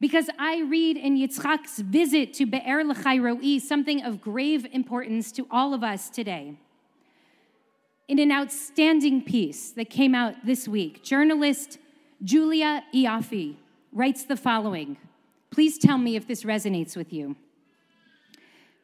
Because 0.00 0.28
I 0.38 0.60
read 0.60 0.96
in 0.96 1.16
Yitzchak's 1.16 1.78
visit 1.78 2.34
to 2.34 2.46
Be'er 2.46 2.84
Lachai 2.84 3.20
Roi 3.20 3.58
something 3.58 4.04
of 4.04 4.20
grave 4.20 4.66
importance 4.72 5.32
to 5.32 5.46
all 5.50 5.74
of 5.74 5.82
us 5.82 6.10
today. 6.10 6.56
In 8.08 8.18
an 8.18 8.32
outstanding 8.32 9.22
piece 9.22 9.70
that 9.72 9.90
came 9.90 10.14
out 10.14 10.34
this 10.42 10.66
week, 10.66 11.04
journalist 11.04 11.78
Julia 12.24 12.82
Ioffe 12.94 13.56
writes 13.92 14.24
the 14.24 14.36
following. 14.36 14.96
Please 15.50 15.76
tell 15.76 15.98
me 15.98 16.16
if 16.16 16.26
this 16.26 16.42
resonates 16.42 16.96
with 16.96 17.12
you. 17.12 17.36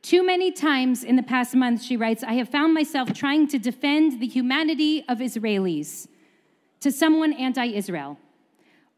Too 0.02 0.26
many 0.26 0.52
times 0.52 1.02
in 1.02 1.16
the 1.16 1.22
past 1.22 1.54
month, 1.54 1.82
she 1.82 1.96
writes, 1.96 2.22
I 2.22 2.34
have 2.34 2.50
found 2.50 2.74
myself 2.74 3.14
trying 3.14 3.48
to 3.48 3.58
defend 3.58 4.20
the 4.20 4.26
humanity 4.26 5.02
of 5.08 5.20
Israelis 5.20 6.06
to 6.80 6.92
someone 6.92 7.32
anti 7.32 7.64
Israel, 7.64 8.18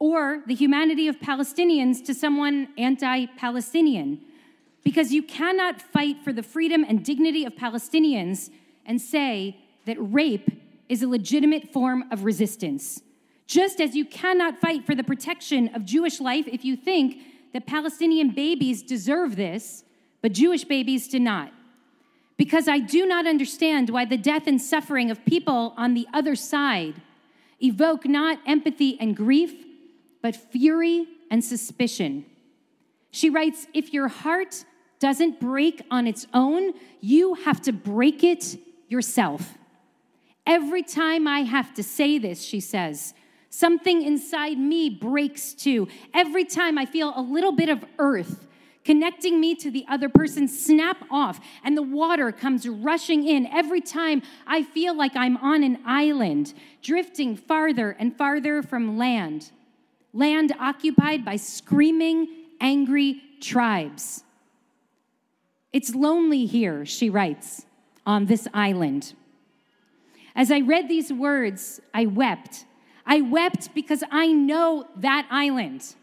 or 0.00 0.42
the 0.49 0.56
humanity 0.56 1.06
of 1.06 1.21
Palestinians 1.21 2.04
to 2.04 2.12
someone 2.12 2.66
anti 2.76 3.26
Palestinian. 3.38 4.21
Because 4.83 5.12
you 5.12 5.23
cannot 5.23 5.80
fight 5.80 6.25
for 6.25 6.33
the 6.33 6.42
freedom 6.42 6.85
and 6.88 7.04
dignity 7.04 7.45
of 7.45 7.54
Palestinians 7.54 8.50
and 8.85 9.00
say 9.00 9.59
that 9.87 9.97
rape 9.99 10.50
is 10.88 11.02
a 11.02 11.09
legitimate 11.09 11.73
form 11.73 12.05
of 12.12 12.25
resistance. 12.25 13.00
Just 13.47 13.81
as 13.81 13.95
you 13.95 14.05
cannot 14.05 14.59
fight 14.59 14.85
for 14.85 14.95
the 14.95 15.05
protection 15.05 15.75
of 15.75 15.85
Jewish 15.85 16.21
life 16.21 16.47
if 16.47 16.64
you 16.64 16.76
think 16.76 17.19
that 17.52 17.66
Palestinian 17.66 18.31
babies 18.31 18.83
deserve 18.83 19.37
this 19.37 19.85
but 20.26 20.33
Jewish 20.33 20.64
babies 20.64 21.07
do 21.07 21.21
not. 21.21 21.52
Because 22.37 22.66
I 22.66 22.81
do 22.81 23.07
not 23.07 23.26
understand 23.26 23.90
why 23.90 24.05
the 24.05 24.16
death 24.16 24.49
and 24.49 24.61
suffering 24.61 25.11
of 25.11 25.25
people 25.25 25.73
on 25.76 25.95
the 25.95 26.07
other 26.12 26.35
side 26.35 27.00
evoke 27.62 28.07
not 28.07 28.38
empathy 28.45 28.99
and 29.00 29.16
grief, 29.16 29.64
but 30.23 30.35
fury 30.35 31.07
and 31.31 31.45
suspicion. 31.45 32.26
She 33.12 33.31
writes 33.31 33.69
If 33.73 33.95
your 33.95 34.09
heart 34.09 34.64
doesn't 34.99 35.38
break 35.38 35.83
on 35.90 36.07
its 36.07 36.26
own, 36.35 36.73
you 37.00 37.35
have 37.35 37.61
to 37.62 37.73
break 37.73 38.25
it 38.25 38.59
yourself. 38.88 39.57
Every 40.46 40.82
time 40.82 41.26
I 41.26 41.40
have 41.40 41.74
to 41.74 41.82
say 41.82 42.18
this, 42.18 42.42
she 42.42 42.60
says, 42.60 43.14
something 43.50 44.02
inside 44.02 44.58
me 44.58 44.88
breaks 44.88 45.52
too. 45.54 45.88
Every 46.14 46.44
time 46.44 46.78
I 46.78 46.86
feel 46.86 47.12
a 47.16 47.20
little 47.20 47.52
bit 47.52 47.68
of 47.68 47.84
earth 47.98 48.46
connecting 48.86 49.40
me 49.40 49.56
to 49.56 49.68
the 49.68 49.84
other 49.88 50.08
person, 50.08 50.46
snap 50.46 50.98
off, 51.10 51.40
and 51.64 51.76
the 51.76 51.82
water 51.82 52.30
comes 52.30 52.68
rushing 52.68 53.26
in 53.26 53.44
every 53.48 53.80
time 53.80 54.22
I 54.46 54.62
feel 54.62 54.96
like 54.96 55.16
I'm 55.16 55.36
on 55.38 55.64
an 55.64 55.80
island, 55.84 56.54
drifting 56.82 57.36
farther 57.36 57.90
and 57.98 58.16
farther 58.16 58.62
from 58.62 58.96
land. 58.96 59.50
Land 60.12 60.54
occupied 60.60 61.24
by 61.24 61.34
screaming, 61.34 62.28
angry 62.60 63.20
tribes. 63.40 64.22
It's 65.72 65.92
lonely 65.92 66.46
here, 66.46 66.86
she 66.86 67.10
writes, 67.10 67.66
on 68.06 68.26
this 68.26 68.46
island. 68.54 69.14
As 70.37 70.52
I 70.52 70.61
read 70.61 70.88
these 70.88 71.12
words, 71.12 71.81
I 71.93 72.07
wept. 72.07 72.66
I 73.05 73.23
wept 73.23 73.75
because 73.75 74.05
I 74.12 74.28
know 74.28 74.87
that 74.97 75.26
island 75.31 75.97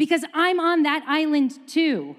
because 0.00 0.24
I'm 0.32 0.58
on 0.58 0.84
that 0.84 1.04
island 1.06 1.58
too. 1.68 2.16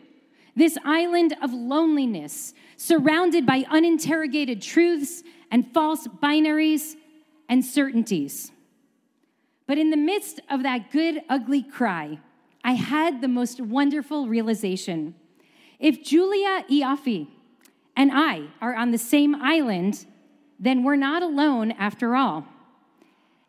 this 0.55 0.77
island 0.85 1.33
of 1.41 1.51
loneliness, 1.51 2.53
surrounded 2.77 3.43
by 3.43 3.65
uninterrogated 3.69 4.61
truths 4.61 5.23
and 5.49 5.73
false 5.73 6.07
binaries 6.21 6.95
and 7.49 7.65
certainties. 7.65 8.51
But 9.65 9.79
in 9.79 9.89
the 9.89 9.97
midst 9.97 10.41
of 10.49 10.61
that 10.61 10.91
good, 10.91 11.21
ugly 11.27 11.63
cry, 11.63 12.19
I 12.63 12.73
had 12.73 13.21
the 13.21 13.27
most 13.27 13.59
wonderful 13.59 14.27
realization. 14.27 15.15
If 15.79 16.03
Julia 16.03 16.65
Ioffe 16.69 17.27
and 17.95 18.11
I 18.13 18.49
are 18.61 18.75
on 18.75 18.91
the 18.91 18.99
same 18.99 19.33
island, 19.35 20.05
then 20.61 20.83
we're 20.83 20.95
not 20.95 21.23
alone 21.23 21.71
after 21.71 22.15
all. 22.15 22.45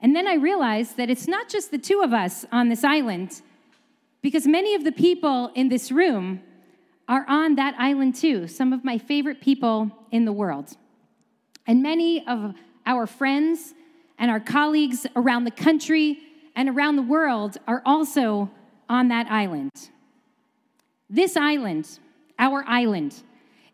And 0.00 0.16
then 0.16 0.26
I 0.26 0.34
realized 0.34 0.96
that 0.96 1.10
it's 1.10 1.28
not 1.28 1.48
just 1.48 1.70
the 1.70 1.78
two 1.78 2.00
of 2.02 2.12
us 2.12 2.44
on 2.50 2.70
this 2.70 2.82
island, 2.82 3.42
because 4.22 4.46
many 4.46 4.74
of 4.74 4.82
the 4.82 4.90
people 4.90 5.52
in 5.54 5.68
this 5.68 5.92
room 5.92 6.40
are 7.06 7.24
on 7.28 7.56
that 7.56 7.74
island 7.78 8.14
too, 8.16 8.48
some 8.48 8.72
of 8.72 8.82
my 8.82 8.96
favorite 8.96 9.40
people 9.40 9.90
in 10.10 10.24
the 10.24 10.32
world. 10.32 10.76
And 11.66 11.82
many 11.82 12.26
of 12.26 12.54
our 12.86 13.06
friends 13.06 13.74
and 14.18 14.30
our 14.30 14.40
colleagues 14.40 15.06
around 15.14 15.44
the 15.44 15.50
country 15.50 16.18
and 16.56 16.68
around 16.68 16.96
the 16.96 17.02
world 17.02 17.58
are 17.68 17.82
also 17.84 18.50
on 18.88 19.08
that 19.08 19.30
island. 19.30 19.70
This 21.10 21.36
island, 21.36 21.98
our 22.38 22.64
island, 22.66 23.22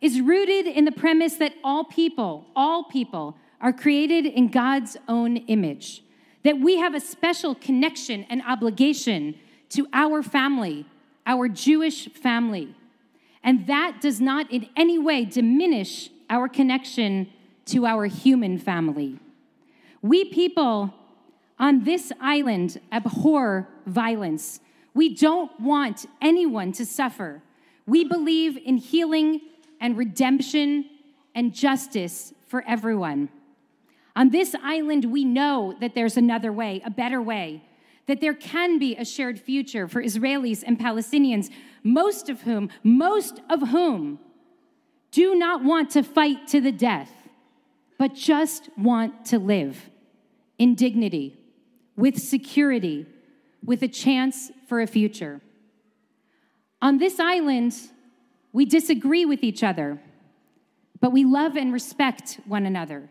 is 0.00 0.20
rooted 0.20 0.66
in 0.66 0.84
the 0.84 0.92
premise 0.92 1.34
that 1.36 1.54
all 1.64 1.84
people, 1.84 2.46
all 2.54 2.84
people, 2.84 3.36
are 3.60 3.72
created 3.72 4.26
in 4.26 4.48
God's 4.48 4.96
own 5.08 5.36
image, 5.36 6.04
that 6.44 6.60
we 6.60 6.78
have 6.78 6.94
a 6.94 7.00
special 7.00 7.54
connection 7.54 8.24
and 8.30 8.42
obligation 8.46 9.34
to 9.70 9.86
our 9.92 10.22
family, 10.22 10.86
our 11.26 11.48
Jewish 11.48 12.08
family. 12.10 12.74
And 13.42 13.66
that 13.66 14.00
does 14.00 14.20
not 14.20 14.50
in 14.50 14.68
any 14.76 14.98
way 14.98 15.24
diminish 15.24 16.10
our 16.30 16.48
connection 16.48 17.28
to 17.66 17.86
our 17.86 18.06
human 18.06 18.58
family. 18.58 19.18
We 20.00 20.24
people 20.26 20.94
on 21.58 21.84
this 21.84 22.12
island 22.20 22.80
abhor 22.92 23.68
violence. 23.86 24.60
We 24.94 25.14
don't 25.14 25.58
want 25.60 26.06
anyone 26.22 26.72
to 26.72 26.86
suffer. 26.86 27.42
We 27.86 28.04
believe 28.04 28.56
in 28.56 28.76
healing 28.76 29.40
and 29.80 29.96
redemption 29.96 30.84
and 31.34 31.54
justice 31.54 32.32
for 32.46 32.64
everyone. 32.66 33.28
On 34.16 34.30
this 34.30 34.54
island, 34.62 35.04
we 35.04 35.24
know 35.24 35.76
that 35.80 35.94
there's 35.94 36.16
another 36.16 36.52
way, 36.52 36.82
a 36.84 36.90
better 36.90 37.22
way, 37.22 37.62
that 38.06 38.20
there 38.20 38.34
can 38.34 38.78
be 38.78 38.96
a 38.96 39.04
shared 39.04 39.38
future 39.38 39.86
for 39.86 40.02
Israelis 40.02 40.64
and 40.66 40.78
Palestinians, 40.78 41.50
most 41.84 42.28
of 42.28 42.42
whom, 42.42 42.70
most 42.82 43.40
of 43.48 43.68
whom 43.68 44.18
do 45.10 45.34
not 45.34 45.62
want 45.62 45.90
to 45.90 46.02
fight 46.02 46.48
to 46.48 46.60
the 46.60 46.72
death, 46.72 47.12
but 47.98 48.14
just 48.14 48.70
want 48.76 49.24
to 49.26 49.38
live 49.38 49.90
in 50.58 50.74
dignity, 50.74 51.38
with 51.96 52.18
security, 52.18 53.06
with 53.64 53.82
a 53.82 53.88
chance 53.88 54.50
for 54.66 54.80
a 54.80 54.86
future. 54.86 55.40
On 56.80 56.98
this 56.98 57.20
island, 57.20 57.74
we 58.52 58.64
disagree 58.64 59.24
with 59.24 59.42
each 59.42 59.62
other, 59.62 60.00
but 61.00 61.12
we 61.12 61.24
love 61.24 61.56
and 61.56 61.72
respect 61.72 62.40
one 62.46 62.66
another. 62.66 63.08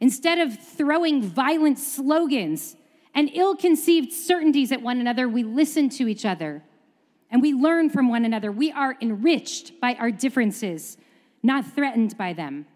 Instead 0.00 0.38
of 0.38 0.58
throwing 0.58 1.22
violent 1.22 1.78
slogans 1.78 2.76
and 3.14 3.30
ill 3.34 3.54
conceived 3.54 4.12
certainties 4.12 4.72
at 4.72 4.82
one 4.82 4.98
another, 4.98 5.28
we 5.28 5.42
listen 5.42 5.88
to 5.90 6.08
each 6.08 6.24
other 6.24 6.62
and 7.30 7.42
we 7.42 7.52
learn 7.52 7.90
from 7.90 8.08
one 8.08 8.24
another. 8.24 8.50
We 8.50 8.72
are 8.72 8.96
enriched 9.00 9.80
by 9.80 9.94
our 9.94 10.10
differences, 10.10 10.96
not 11.42 11.64
threatened 11.64 12.16
by 12.16 12.32
them. 12.32 12.66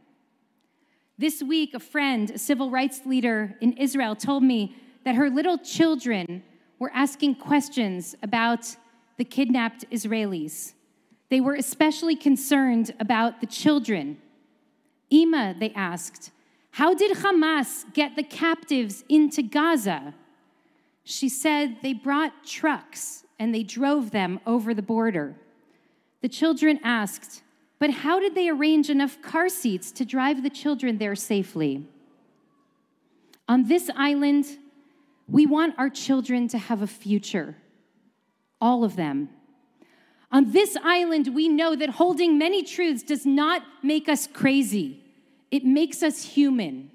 This 1.18 1.42
week, 1.42 1.74
a 1.74 1.80
friend, 1.80 2.30
a 2.30 2.38
civil 2.38 2.70
rights 2.70 3.06
leader 3.06 3.56
in 3.60 3.72
Israel, 3.74 4.14
told 4.14 4.42
me 4.42 4.76
that 5.04 5.14
her 5.14 5.30
little 5.30 5.58
children 5.58 6.42
were 6.78 6.90
asking 6.92 7.36
questions 7.36 8.14
about 8.22 8.76
the 9.16 9.24
kidnapped 9.24 9.84
Israelis. 9.90 10.73
They 11.34 11.40
were 11.40 11.56
especially 11.56 12.14
concerned 12.14 12.94
about 13.00 13.40
the 13.40 13.48
children. 13.48 14.18
Ima, 15.10 15.56
they 15.58 15.72
asked, 15.72 16.30
how 16.70 16.94
did 16.94 17.16
Hamas 17.16 17.92
get 17.92 18.14
the 18.14 18.22
captives 18.22 19.02
into 19.08 19.42
Gaza? 19.42 20.14
She 21.02 21.28
said 21.28 21.78
they 21.82 21.92
brought 21.92 22.46
trucks 22.46 23.24
and 23.36 23.52
they 23.52 23.64
drove 23.64 24.12
them 24.12 24.38
over 24.46 24.74
the 24.74 24.80
border. 24.80 25.34
The 26.22 26.28
children 26.28 26.78
asked, 26.84 27.42
but 27.80 27.90
how 27.90 28.20
did 28.20 28.36
they 28.36 28.48
arrange 28.48 28.88
enough 28.88 29.20
car 29.20 29.48
seats 29.48 29.90
to 29.90 30.04
drive 30.04 30.44
the 30.44 30.50
children 30.50 30.98
there 30.98 31.16
safely? 31.16 31.84
On 33.48 33.66
this 33.66 33.90
island, 33.96 34.46
we 35.26 35.46
want 35.46 35.74
our 35.78 35.90
children 35.90 36.46
to 36.46 36.58
have 36.58 36.80
a 36.80 36.86
future, 36.86 37.56
all 38.60 38.84
of 38.84 38.94
them. 38.94 39.30
On 40.34 40.50
this 40.50 40.76
island, 40.82 41.32
we 41.32 41.48
know 41.48 41.76
that 41.76 41.90
holding 41.90 42.36
many 42.36 42.64
truths 42.64 43.04
does 43.04 43.24
not 43.24 43.62
make 43.84 44.08
us 44.08 44.26
crazy, 44.26 45.00
it 45.52 45.64
makes 45.64 46.02
us 46.02 46.24
human. 46.24 46.90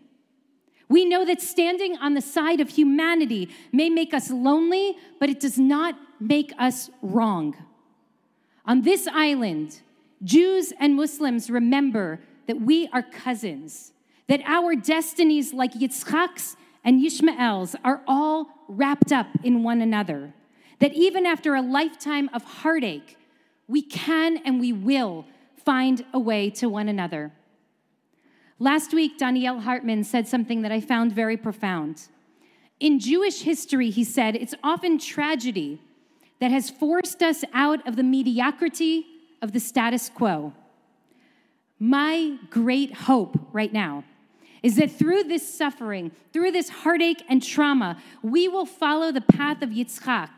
We 0.90 1.06
know 1.06 1.24
that 1.24 1.40
standing 1.42 1.96
on 2.00 2.16
the 2.16 2.22
side 2.22 2.60
of 2.60 2.68
humanity 2.70 3.50
may 3.72 3.90
make 3.90 4.14
us 4.14 4.30
lonely, 4.30 4.98
but 5.20 5.30
it 5.30 5.40
does 5.40 5.58
not 5.58 5.96
make 6.20 6.52
us 6.60 6.90
wrong. 7.02 7.56
On 8.66 8.82
this 8.82 9.08
island, 9.08 9.80
Jews 10.22 10.74
and 10.78 10.96
Muslims 10.96 11.50
remember 11.50 12.20
that 12.48 12.60
we 12.60 12.90
are 12.92 13.04
cousins, 13.04 13.94
that 14.28 14.42
our 14.46 14.76
destinies, 14.76 15.54
like 15.54 15.74
Yitzchak's 15.74 16.58
and 16.84 17.02
Yishmael's, 17.02 17.76
are 17.86 18.02
all 18.06 18.50
wrapped 18.68 19.14
up 19.14 19.28
in 19.44 19.64
one 19.64 19.80
another. 19.80 20.34
That 20.80 20.94
even 20.94 21.26
after 21.26 21.56
a 21.56 21.62
lifetime 21.62 22.30
of 22.34 22.44
heartache, 22.44 23.16
we 23.70 23.84
can 23.84 24.38
and 24.44 24.60
we 24.60 24.74
will 24.74 25.26
find 25.64 26.04
a 26.12 26.20
way 26.20 26.50
to 26.50 26.68
one 26.68 26.90
another. 26.90 27.32
Last 28.58 28.94
week, 28.94 29.18
Donniel 29.18 29.62
Hartman 29.62 30.04
said 30.04 30.28
something 30.28 30.64
that 30.64 30.72
I 30.72 30.82
found 30.82 31.14
very 31.14 31.38
profound. 31.38 32.08
In 32.80 33.00
Jewish 33.00 33.44
history, 33.44 33.92
he 33.92 34.04
said, 34.04 34.36
it's 34.36 34.56
often 34.64 34.98
tragedy 34.98 35.80
that 36.40 36.52
has 36.52 36.70
forced 36.70 37.22
us 37.22 37.44
out 37.54 37.88
of 37.88 37.96
the 37.96 38.04
mediocrity 38.04 39.06
of 39.42 39.54
the 39.54 39.60
status 39.60 40.10
quo. 40.10 40.54
My 41.78 42.38
great 42.50 42.94
hope 42.94 43.38
right 43.54 43.72
now 43.72 44.04
is 44.64 44.76
that 44.78 44.92
through 44.92 45.24
this 45.24 45.48
suffering, 45.48 46.12
through 46.34 46.52
this 46.52 46.70
heartache 46.70 47.24
and 47.30 47.42
trauma, 47.42 48.02
we 48.24 48.48
will 48.48 48.66
follow 48.66 49.12
the 49.12 49.22
path 49.22 49.62
of 49.62 49.70
Yitzchak 49.70 50.30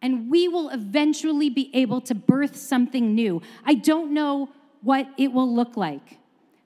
and 0.00 0.30
we 0.30 0.48
will 0.48 0.70
eventually 0.70 1.50
be 1.50 1.70
able 1.74 2.00
to 2.02 2.14
birth 2.14 2.56
something 2.56 3.14
new. 3.14 3.42
I 3.64 3.74
don't 3.74 4.12
know 4.12 4.50
what 4.82 5.08
it 5.16 5.32
will 5.32 5.52
look 5.52 5.76
like, 5.76 6.18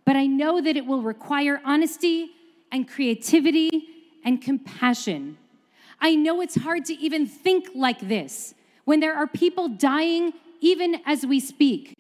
but 0.05 0.17
I 0.17 0.27
know 0.27 0.61
that 0.61 0.77
it 0.77 0.87
will 0.87 1.03
require 1.03 1.61
honesty 1.65 2.31
and 2.71 2.89
creativity 2.89 3.89
and 4.25 4.41
compassion. 4.41 5.39
I 6.01 6.15
know 6.15 6.41
it's 6.41 6.57
hard 6.57 6.85
to 6.87 6.95
even 6.95 7.27
think 7.27 7.69
like 7.75 8.01
this 8.01 8.55
when 8.85 9.01
there 9.01 9.15
are 9.15 9.27
people 9.27 9.69
dying 9.69 10.33
even 10.61 11.01
as 11.07 11.25
we 11.25 11.41
speak, 11.41 11.95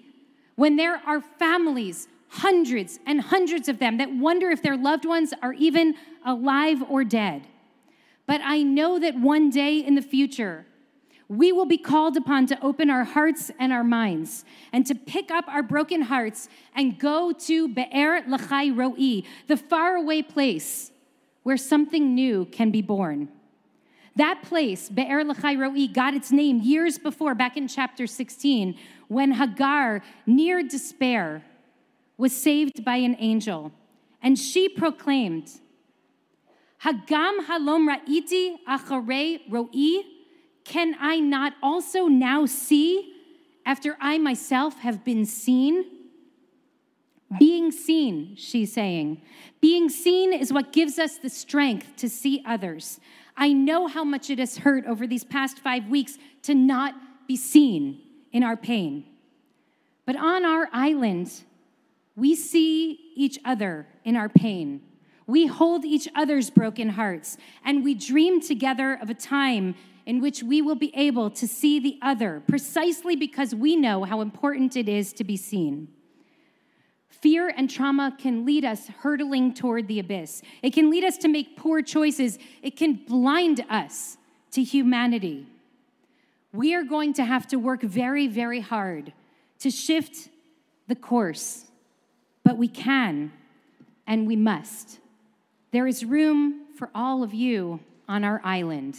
when 0.56 0.76
there 0.76 1.00
are 1.06 1.20
families, 1.20 2.08
hundreds 2.28 2.98
and 3.06 3.20
hundreds 3.20 3.68
of 3.68 3.78
them, 3.78 3.98
that 3.98 4.12
wonder 4.12 4.50
if 4.50 4.62
their 4.62 4.76
loved 4.76 5.04
ones 5.04 5.32
are 5.42 5.52
even 5.54 5.94
alive 6.24 6.82
or 6.88 7.04
dead. 7.04 7.46
But 8.26 8.40
I 8.42 8.62
know 8.62 8.98
that 8.98 9.18
one 9.18 9.50
day 9.50 9.78
in 9.78 9.94
the 9.94 10.02
future, 10.02 10.66
we 11.32 11.50
will 11.50 11.64
be 11.64 11.78
called 11.78 12.14
upon 12.14 12.46
to 12.46 12.62
open 12.62 12.90
our 12.90 13.04
hearts 13.04 13.50
and 13.58 13.72
our 13.72 13.82
minds 13.82 14.44
and 14.70 14.84
to 14.86 14.94
pick 14.94 15.30
up 15.30 15.46
our 15.48 15.62
broken 15.62 16.02
hearts 16.02 16.46
and 16.76 16.98
go 16.98 17.32
to 17.32 17.68
Be'er 17.68 18.20
Lachai 18.24 18.70
Ro'i, 18.70 19.24
the 19.46 19.56
faraway 19.56 20.20
place 20.20 20.90
where 21.42 21.56
something 21.56 22.14
new 22.14 22.44
can 22.44 22.70
be 22.70 22.82
born. 22.82 23.30
That 24.14 24.42
place, 24.42 24.90
Be'er 24.90 25.24
Lachai 25.24 25.56
Ro'i, 25.56 25.90
got 25.90 26.12
its 26.12 26.30
name 26.30 26.60
years 26.60 26.98
before, 26.98 27.34
back 27.34 27.56
in 27.56 27.66
chapter 27.66 28.06
16, 28.06 28.76
when 29.08 29.32
Hagar, 29.32 30.02
near 30.26 30.62
despair, 30.62 31.42
was 32.18 32.36
saved 32.36 32.84
by 32.84 32.96
an 32.96 33.16
angel. 33.18 33.72
And 34.22 34.38
she 34.38 34.68
proclaimed, 34.68 35.50
Hagam 36.84 37.46
halom 37.46 37.88
ra'iti 37.88 38.56
acharei 38.68 39.40
ro'i, 39.48 40.02
can 40.64 40.94
I 41.00 41.20
not 41.20 41.54
also 41.62 42.06
now 42.06 42.46
see 42.46 43.14
after 43.64 43.96
I 44.00 44.18
myself 44.18 44.78
have 44.80 45.04
been 45.04 45.24
seen? 45.24 45.84
Being 47.38 47.70
seen, 47.70 48.36
she's 48.36 48.72
saying. 48.72 49.22
Being 49.60 49.88
seen 49.88 50.32
is 50.32 50.52
what 50.52 50.72
gives 50.72 50.98
us 50.98 51.16
the 51.16 51.30
strength 51.30 51.96
to 51.96 52.08
see 52.08 52.42
others. 52.46 53.00
I 53.36 53.52
know 53.52 53.86
how 53.86 54.04
much 54.04 54.28
it 54.28 54.38
has 54.38 54.58
hurt 54.58 54.84
over 54.86 55.06
these 55.06 55.24
past 55.24 55.58
five 55.58 55.88
weeks 55.88 56.18
to 56.42 56.54
not 56.54 56.94
be 57.26 57.36
seen 57.36 58.00
in 58.32 58.42
our 58.42 58.56
pain. 58.56 59.04
But 60.04 60.16
on 60.16 60.44
our 60.44 60.68
island, 60.72 61.32
we 62.16 62.34
see 62.34 62.98
each 63.14 63.38
other 63.44 63.86
in 64.04 64.16
our 64.16 64.28
pain. 64.28 64.82
We 65.26 65.46
hold 65.46 65.84
each 65.84 66.08
other's 66.14 66.50
broken 66.50 66.90
hearts, 66.90 67.38
and 67.64 67.84
we 67.84 67.94
dream 67.94 68.40
together 68.40 68.98
of 69.00 69.08
a 69.08 69.14
time 69.14 69.76
in 70.06 70.20
which 70.20 70.42
we 70.42 70.60
will 70.60 70.74
be 70.74 70.94
able 70.96 71.30
to 71.30 71.46
see 71.46 71.78
the 71.78 71.98
other 72.02 72.42
precisely 72.48 73.16
because 73.16 73.54
we 73.54 73.76
know 73.76 74.04
how 74.04 74.20
important 74.20 74.76
it 74.76 74.88
is 74.88 75.12
to 75.14 75.24
be 75.24 75.36
seen. 75.36 75.88
Fear 77.08 77.52
and 77.56 77.70
trauma 77.70 78.16
can 78.18 78.44
lead 78.44 78.64
us 78.64 78.88
hurtling 78.88 79.54
toward 79.54 79.86
the 79.86 80.00
abyss. 80.00 80.42
It 80.62 80.72
can 80.72 80.90
lead 80.90 81.04
us 81.04 81.16
to 81.18 81.28
make 81.28 81.56
poor 81.56 81.80
choices. 81.80 82.38
It 82.62 82.76
can 82.76 82.94
blind 82.94 83.64
us 83.70 84.16
to 84.52 84.62
humanity. 84.62 85.46
We 86.52 86.74
are 86.74 86.82
going 86.82 87.14
to 87.14 87.24
have 87.24 87.46
to 87.48 87.56
work 87.56 87.82
very, 87.82 88.26
very 88.26 88.60
hard 88.60 89.12
to 89.60 89.70
shift 89.70 90.30
the 90.88 90.96
course, 90.96 91.66
but 92.42 92.58
we 92.58 92.66
can 92.66 93.32
and 94.06 94.26
we 94.26 94.34
must. 94.34 94.98
There 95.70 95.86
is 95.86 96.04
room 96.04 96.66
for 96.76 96.90
all 96.94 97.22
of 97.22 97.32
you 97.32 97.80
on 98.08 98.24
our 98.24 98.40
island. 98.44 98.98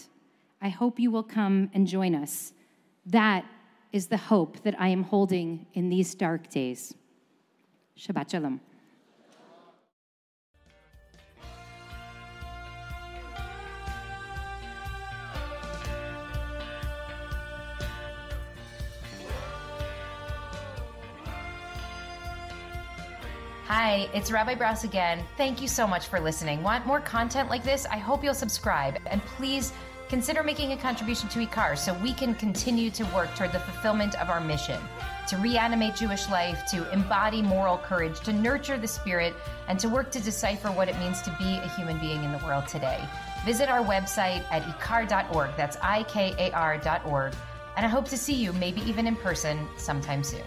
I 0.64 0.70
hope 0.70 0.98
you 0.98 1.12
will 1.12 1.24
come 1.24 1.70
and 1.74 1.86
join 1.86 2.16
us. 2.16 2.54
That 3.06 3.44
is 3.92 4.08
the 4.08 4.16
hope 4.16 4.64
that 4.64 4.80
I 4.80 4.88
am 4.88 5.04
holding 5.04 5.66
in 5.74 5.90
these 5.90 6.16
dark 6.16 6.50
days. 6.50 6.96
Shabbat 8.00 8.32
Shalom. 8.32 8.62
Hi, 23.66 24.08
it's 24.14 24.32
Rabbi 24.32 24.56
Brous 24.56 24.86
again. 24.86 25.26
Thank 25.36 25.62
you 25.62 25.68
so 25.68 25.86
much 25.86 26.08
for 26.08 26.22
listening. 26.22 26.64
Want 26.64 26.86
more 26.86 27.02
content 27.02 27.50
like 27.50 27.64
this? 27.64 27.86
I 27.88 27.98
hope 27.98 28.24
you'll 28.24 28.34
subscribe 28.34 28.98
and 29.08 29.22
please 29.26 29.74
consider 30.14 30.44
making 30.44 30.74
a 30.74 30.78
contribution 30.78 31.28
to 31.28 31.40
IKAR 31.40 31.76
so 31.76 31.92
we 31.96 32.14
can 32.14 32.36
continue 32.36 32.92
to 32.92 33.04
work 33.16 33.34
toward 33.34 33.52
the 33.52 33.58
fulfillment 33.58 34.14
of 34.22 34.30
our 34.30 34.40
mission 34.40 34.80
to 35.28 35.36
reanimate 35.38 35.96
Jewish 35.96 36.30
life, 36.30 36.68
to 36.70 36.88
embody 36.92 37.42
moral 37.42 37.80
courage, 37.80 38.20
to 38.20 38.32
nurture 38.32 38.78
the 38.78 38.88
spirit, 38.88 39.34
and 39.68 39.80
to 39.80 39.90
work 39.90 40.12
to 40.12 40.20
decipher 40.20 40.68
what 40.68 40.88
it 40.88 40.96
means 41.00 41.24
to 41.24 41.36
be 41.40 41.58
a 41.58 41.68
human 41.70 41.98
being 41.98 42.24
in 42.24 42.32
the 42.32 42.38
world 42.46 42.68
today. 42.68 43.04
Visit 43.44 43.70
our 43.70 43.84
website 43.84 44.46
at 44.52 44.62
ikar.org. 44.62 45.50
That's 45.58 45.78
I 45.82 46.04
K 46.04 46.36
A 46.38 46.52
R.org. 46.52 47.34
And 47.76 47.84
I 47.84 47.90
hope 47.90 48.08
to 48.10 48.18
see 48.18 48.36
you, 48.36 48.54
maybe 48.54 48.82
even 48.82 49.08
in 49.08 49.16
person, 49.16 49.68
sometime 49.78 50.24
soon. 50.24 50.46